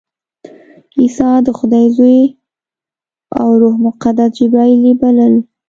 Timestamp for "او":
3.39-3.47